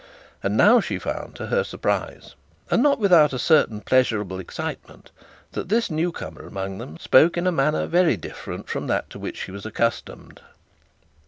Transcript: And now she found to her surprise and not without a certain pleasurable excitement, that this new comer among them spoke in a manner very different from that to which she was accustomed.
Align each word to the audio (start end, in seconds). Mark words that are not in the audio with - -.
And 0.41 0.57
now 0.57 0.79
she 0.79 0.97
found 0.97 1.35
to 1.35 1.45
her 1.45 1.63
surprise 1.63 2.33
and 2.71 2.81
not 2.81 2.97
without 2.97 3.33
a 3.33 3.37
certain 3.37 3.81
pleasurable 3.81 4.39
excitement, 4.39 5.11
that 5.51 5.69
this 5.69 5.91
new 5.91 6.11
comer 6.11 6.47
among 6.47 6.79
them 6.79 6.97
spoke 6.97 7.37
in 7.37 7.45
a 7.45 7.51
manner 7.51 7.85
very 7.85 8.17
different 8.17 8.67
from 8.67 8.87
that 8.87 9.11
to 9.11 9.19
which 9.19 9.37
she 9.37 9.51
was 9.51 9.63
accustomed. 9.63 10.41